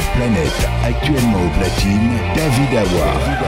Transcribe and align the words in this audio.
Planète, 0.00 0.68
actuellement 0.82 1.38
au 1.38 1.48
platine, 1.56 2.10
David 2.34 2.78
Awa. 2.78 3.43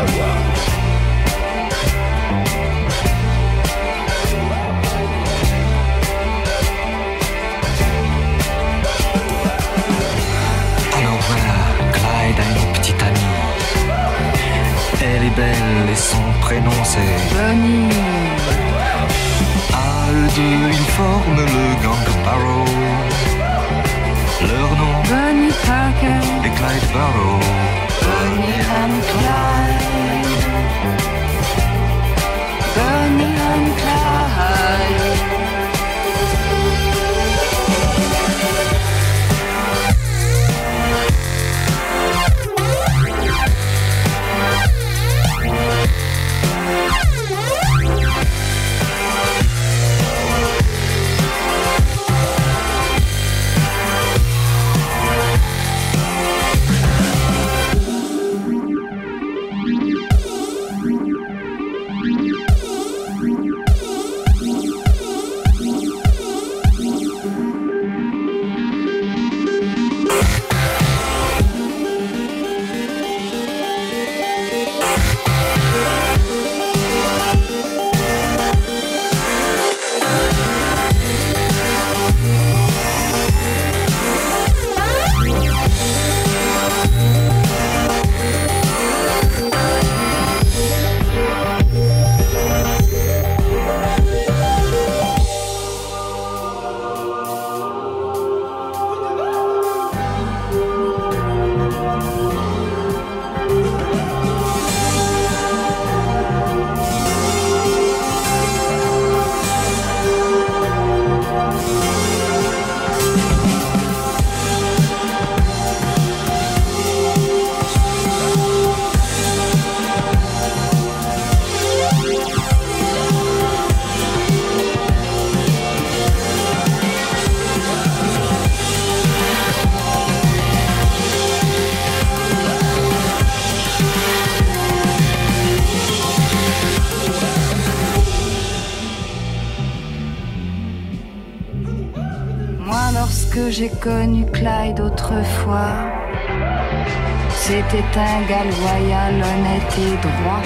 droit. 149.80 150.42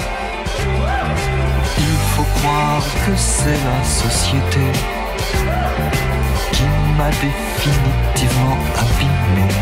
Il 1.77 1.97
faut 2.13 2.27
croire 2.39 2.83
que 3.05 3.15
c'est 3.15 3.59
la 3.63 3.83
société 3.83 4.59
qui 6.51 6.63
m'a 6.97 7.09
définitivement 7.09 8.57
abîmé. 8.77 9.60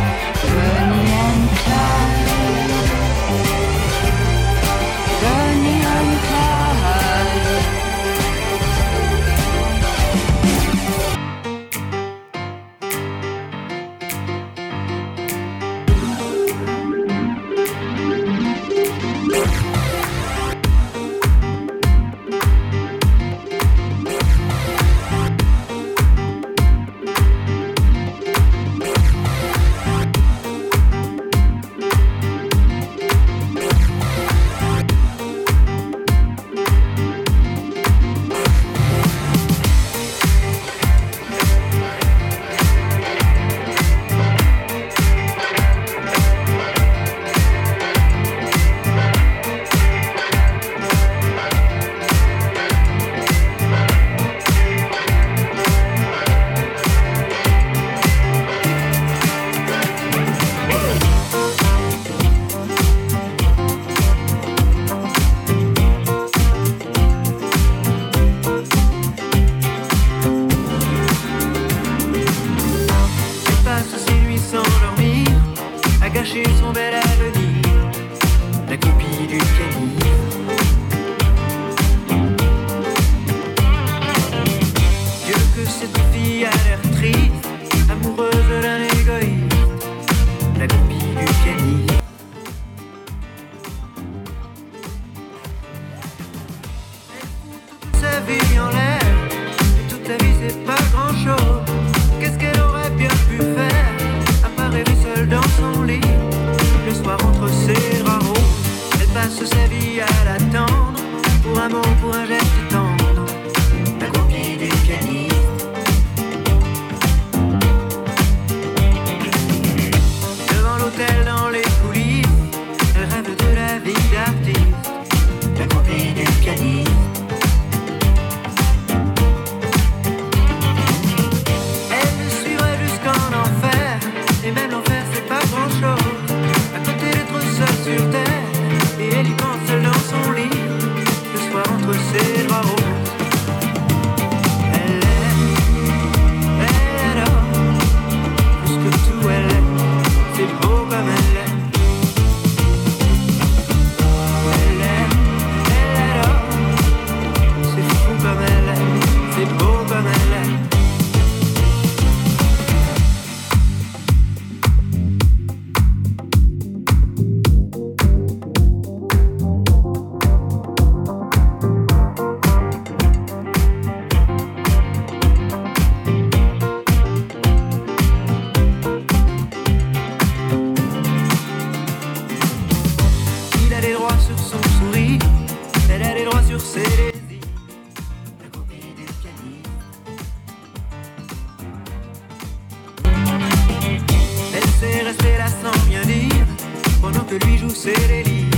bijoux, 197.39 197.69
c'est 197.69 198.07
l'élite. 198.07 198.48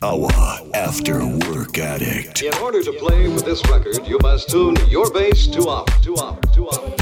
Our 0.00 0.30
After 0.74 1.26
Work 1.26 1.76
Addict. 1.76 2.44
In 2.44 2.54
order 2.62 2.84
to 2.84 2.92
play 2.92 3.26
with 3.26 3.44
this 3.44 3.60
record, 3.68 4.06
you 4.06 4.16
must 4.22 4.48
tune 4.48 4.76
your 4.88 5.10
bass 5.12 5.48
to 5.48 5.66
up, 5.66 5.90
to 6.02 6.14
up, 6.14 6.40
to 6.52 6.68
up. 6.68 6.97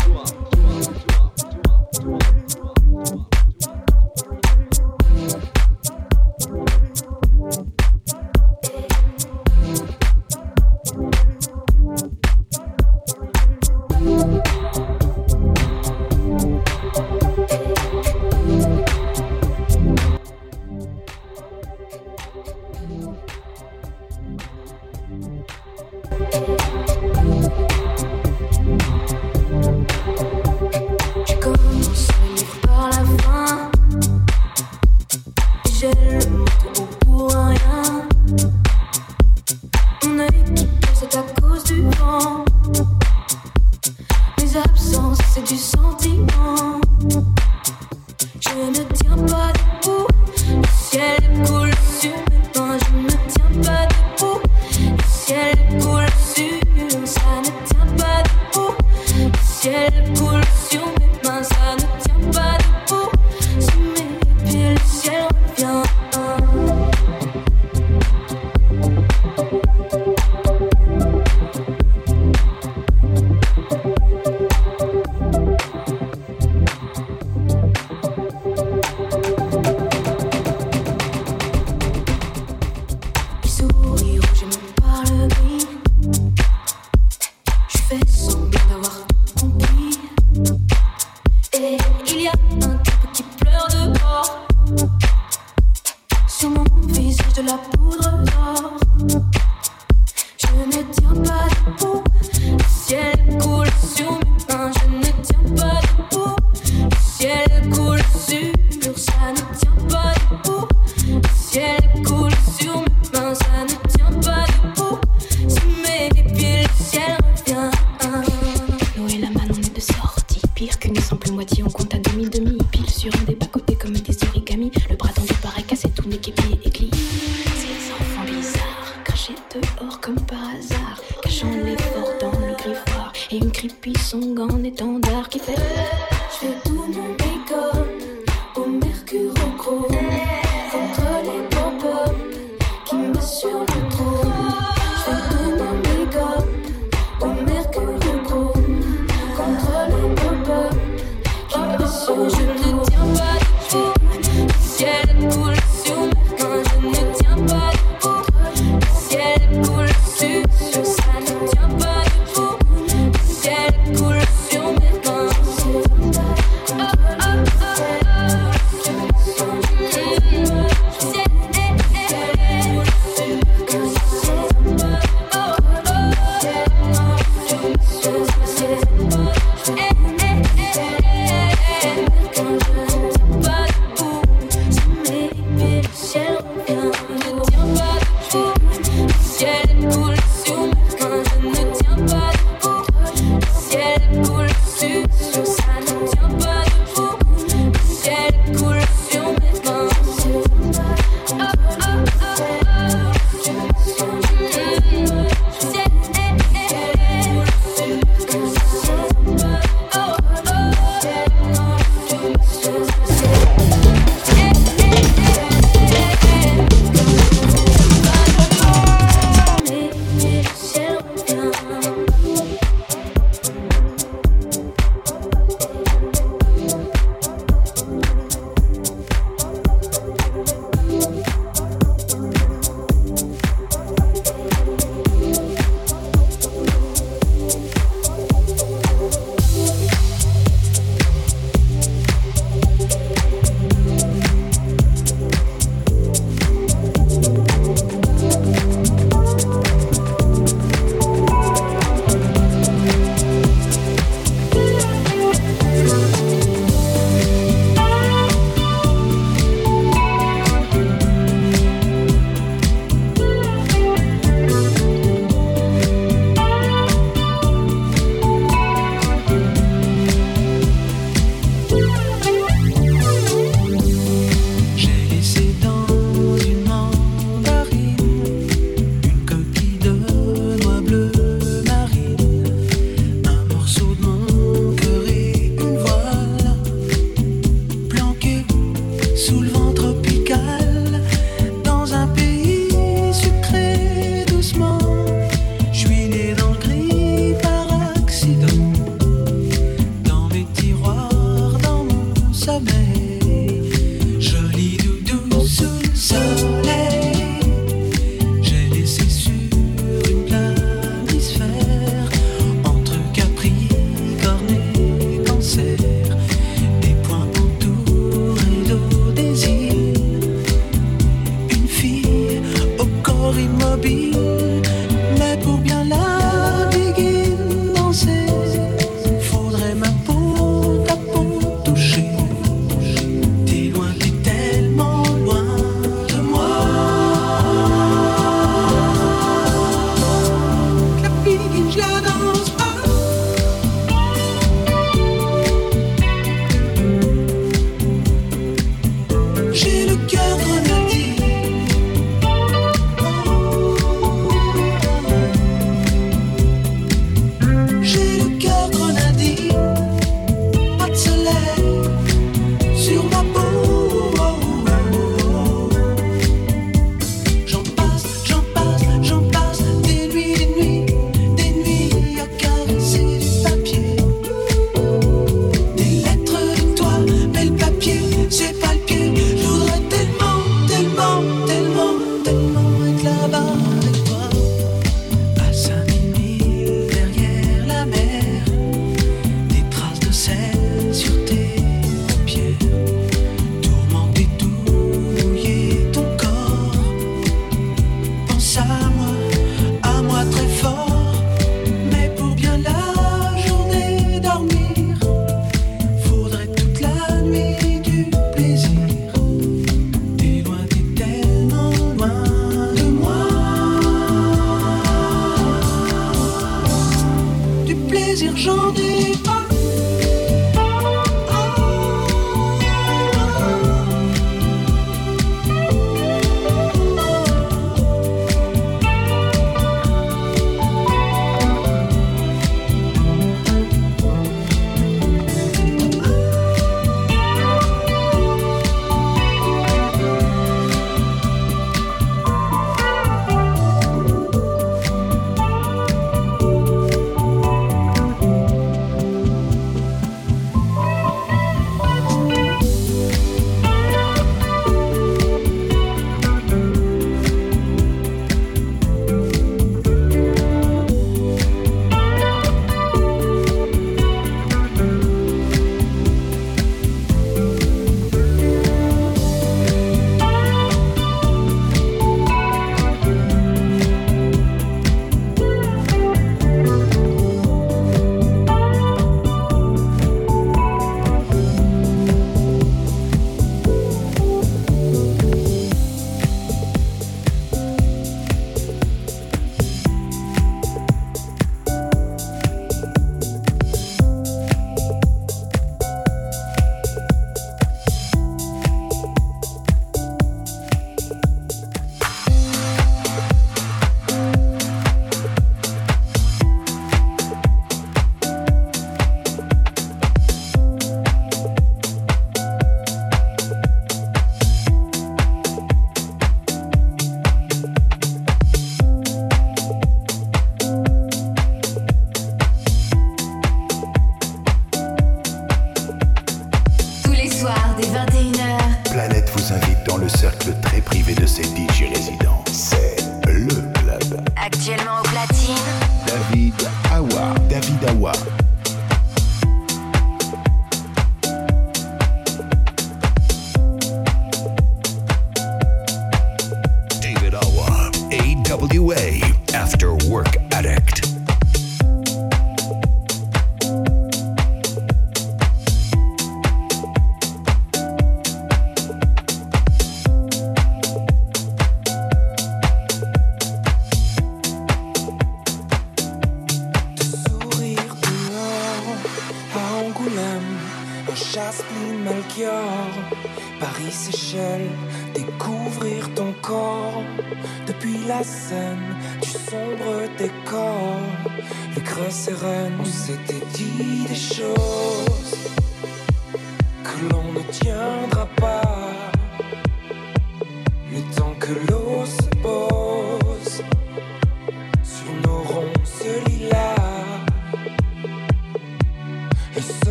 moitié, 121.36 121.62
on 121.62 121.68
compte 121.68 121.94
à 121.94 121.98
demi-demi. 121.98 122.56
Pile 122.72 122.88
sur 122.88 123.14
un 123.14 123.24
des 123.24 123.34
bas-côtés 123.34 123.76
comme 123.76 123.92
des 123.92 124.16
origamis. 124.28 124.72
Le 124.88 124.96
bras 124.96 125.10
tendu 125.10 125.34
paraît 125.42 125.62
cassé, 125.62 125.90
tout 125.90 126.08
n'est 126.08 126.16
qu'épié 126.16 126.58
et 126.64 126.70
glié. 126.70 126.90
Ces 126.90 127.92
enfants 127.92 128.24
bizarres, 128.24 128.94
crachés 129.04 129.34
dehors 129.54 130.00
comme 130.00 130.20
par 130.22 130.38
hasard. 130.38 130.98
Cachant 131.22 131.50
l'effort 131.62 132.12
dans 132.20 132.32
le 132.40 132.54
griffoir. 132.56 133.12
Et 133.30 133.36
une 133.36 133.52
creepy 133.52 133.92
song 133.98 134.38
en 134.38 134.64
étendard 134.64 135.28
qui 135.28 135.38
fait. 135.38 135.54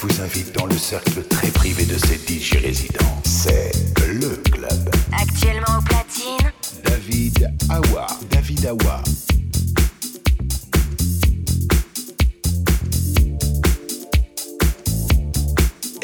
Vous 0.00 0.22
invite 0.22 0.54
dans 0.54 0.66
le 0.66 0.76
cercle 0.76 1.22
très 1.24 1.48
privé 1.48 1.84
de 1.84 1.98
ses 1.98 2.16
DJ 2.16 2.62
résidents. 2.62 3.20
C'est 3.24 3.72
le 4.06 4.36
club. 4.50 4.90
Actuellement 5.12 5.78
au 5.78 5.82
platine, 5.82 6.52
David 6.84 7.50
Awa. 7.68 8.06
David 8.30 8.66
Awa. 8.66 9.02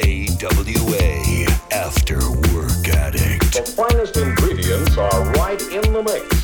AWA 0.03 1.47
After 1.70 2.18
Work 2.53 2.88
Addict. 2.88 3.53
The 3.53 3.62
finest 3.62 4.16
ingredients 4.16 4.99
are 4.99 5.24
right 5.34 5.62
in 5.72 5.92
the 5.92 6.03
mix. 6.03 6.43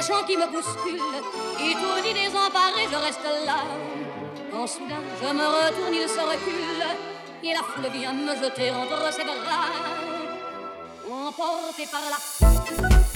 Ces 0.00 0.12
gens 0.12 0.22
qui 0.24 0.36
me 0.36 0.46
bousculent, 0.46 1.00
étourdi, 1.58 2.14
désemparé, 2.14 2.86
je 2.90 2.96
reste 2.96 3.20
là. 3.46 3.56
Quand 4.50 4.66
soudain 4.66 4.96
je 5.22 5.28
me 5.32 5.46
retourne, 5.46 5.94
il 5.94 6.08
se 6.08 6.20
recule, 6.20 6.84
et 7.42 7.52
la 7.52 7.62
foule 7.62 7.90
vient 7.92 8.12
me 8.12 8.34
jeter 8.34 8.70
entre 8.70 9.12
ses 9.12 9.24
bras. 9.24 9.70
Emporté 11.10 11.86
par 11.90 12.02
la 12.10 13.09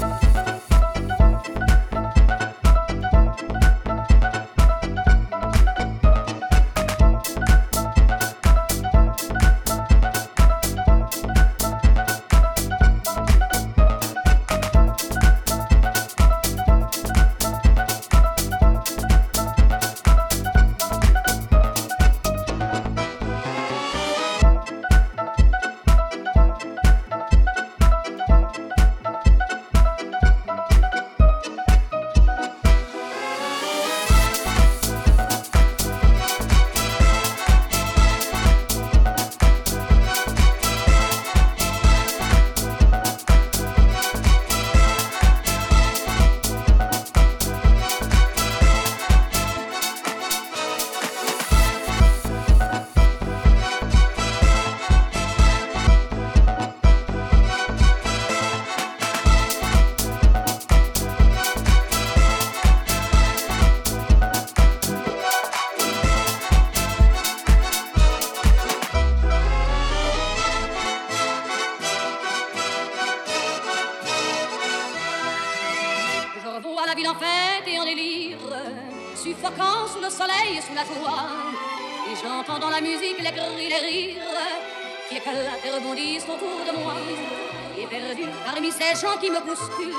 les 88.94 89.00
gens 89.00 89.16
qui 89.20 89.30
me 89.30 89.40
bousculent, 89.40 89.92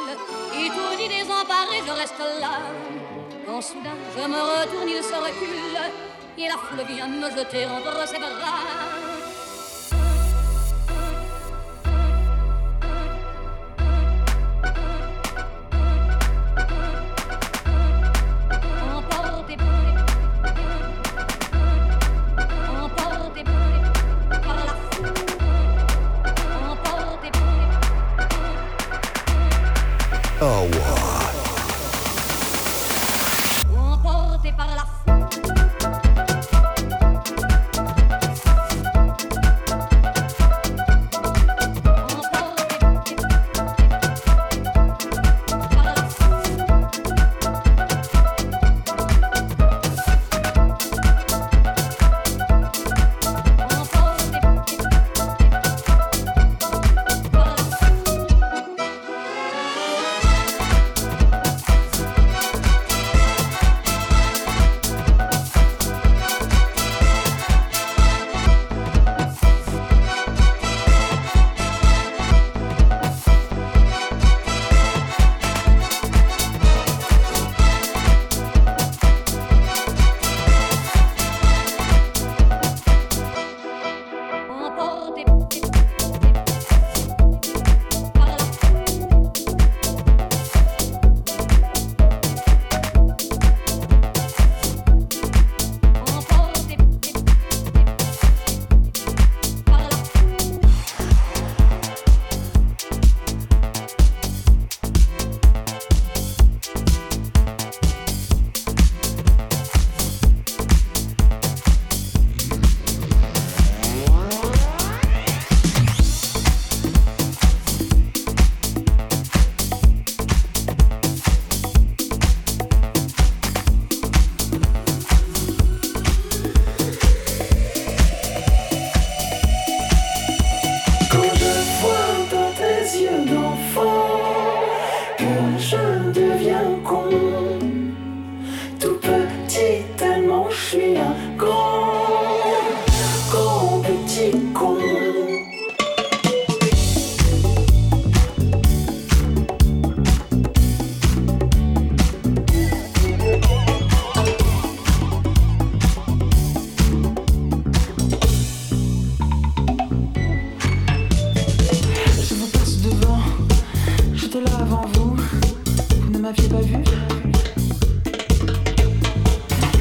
étourdi, 0.53 1.07
désemparé, 1.09 1.81
je 1.85 1.91
reste 1.91 2.19
là. 2.39 2.59
Quand 3.45 3.61
soudain 3.61 3.89
je 4.15 4.27
me 4.27 4.35
retourne, 4.35 4.87
il 4.87 5.03
se 5.03 5.13
recule, 5.13 5.77
et 6.37 6.47
la 6.47 6.55
foule 6.55 6.85
vient 6.87 7.07
me 7.07 7.29
jeter 7.29 7.65
entre 7.65 8.07
ses 8.07 8.17
bras. 8.19 8.94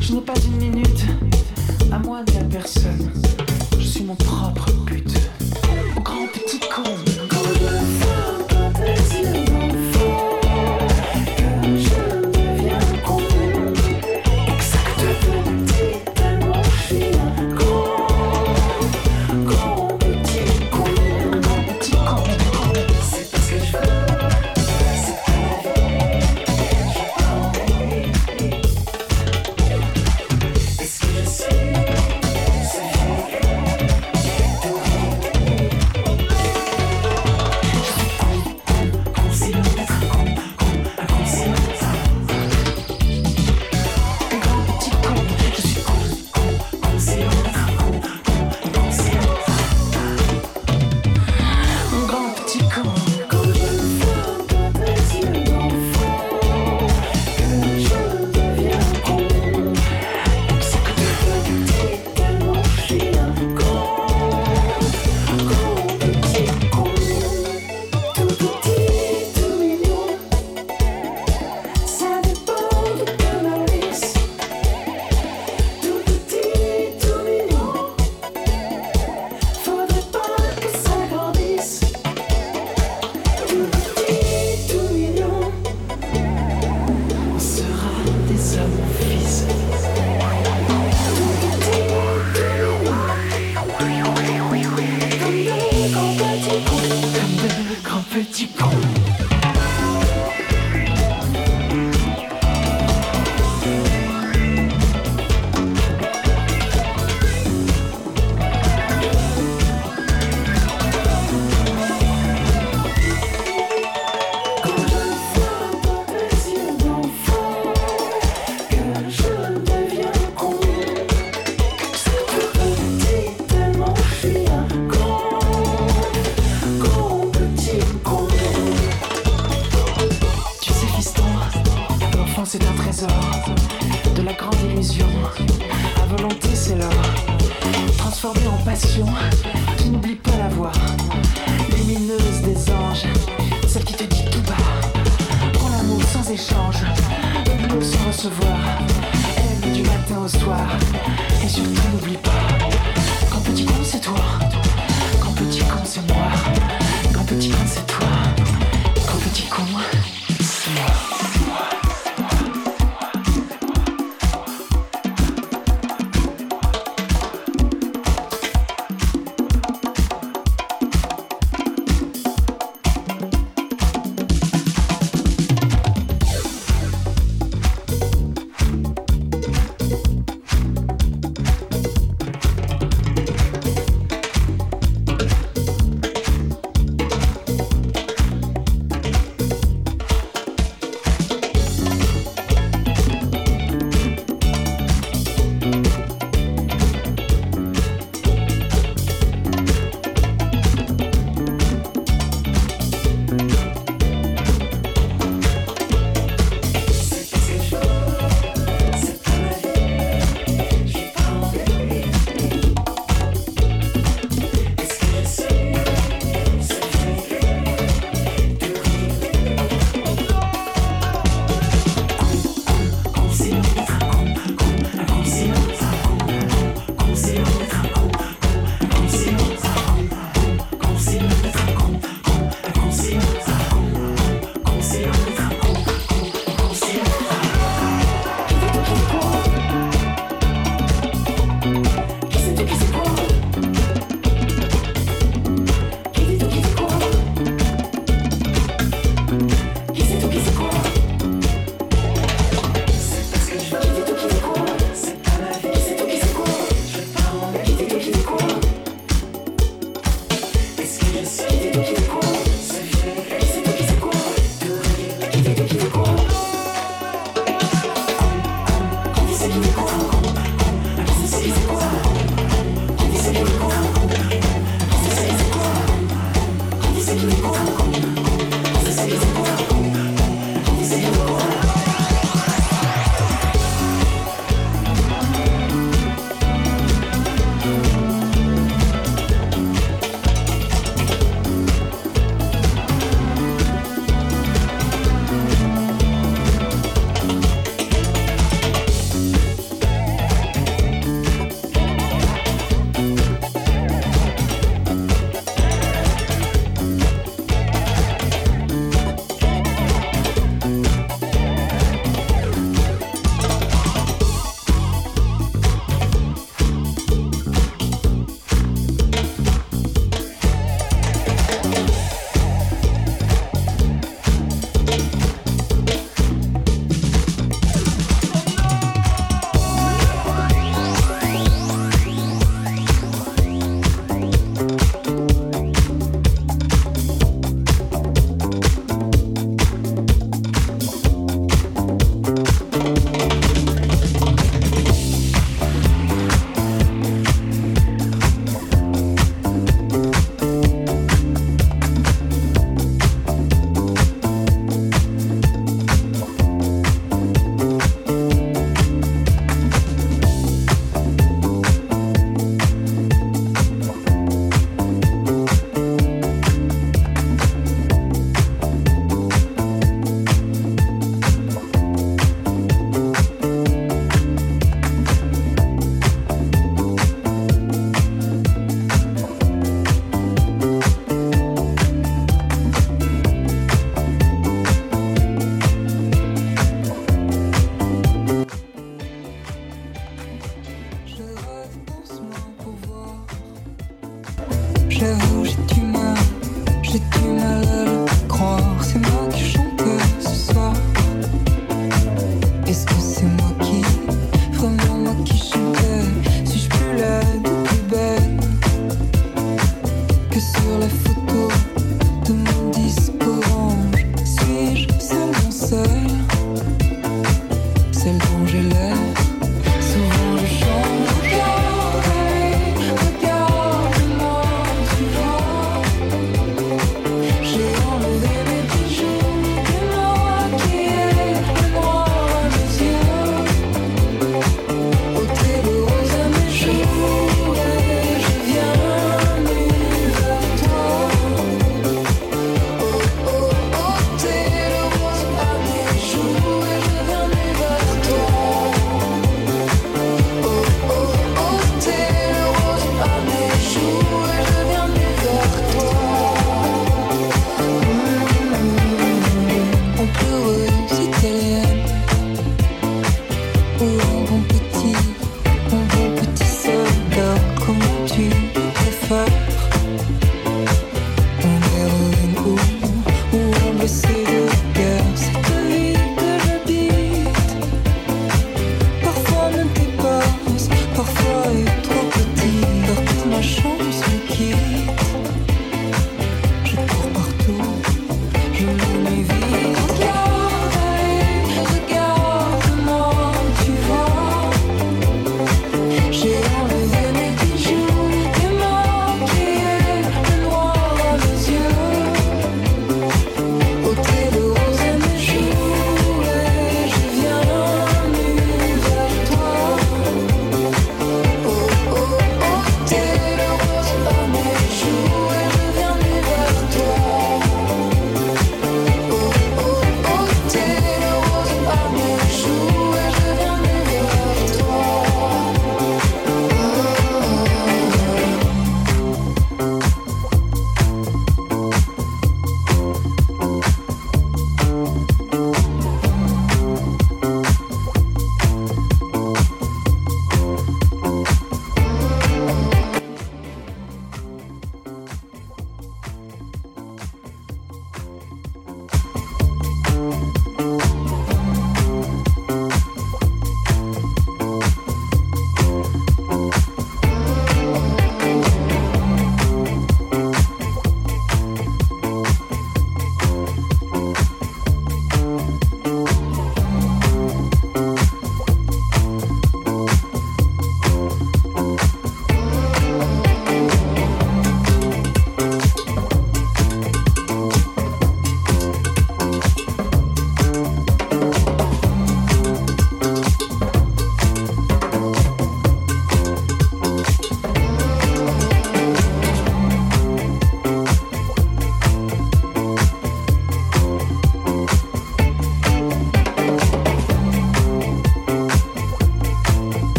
Je 0.00 0.14
n'ai 0.14 0.22
pas 0.22 0.32
une 0.46 0.56
minute 0.56 1.04
à 1.92 1.98
moi 1.98 2.22
ni 2.30 2.38
à 2.38 2.44
personne. 2.44 3.12
Je 3.78 3.84
suis 3.84 4.04
mon 4.04 4.14
propre 4.14 4.72
but. 4.86 5.19